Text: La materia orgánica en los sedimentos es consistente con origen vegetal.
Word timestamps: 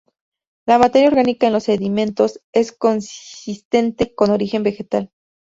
La 0.65 0.79
materia 0.79 1.09
orgánica 1.09 1.45
en 1.45 1.53
los 1.53 1.65
sedimentos 1.65 2.41
es 2.53 2.71
consistente 2.71 4.15
con 4.15 4.31
origen 4.31 4.63
vegetal. 4.63 5.11